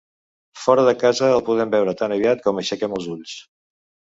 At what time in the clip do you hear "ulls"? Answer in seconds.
3.17-3.37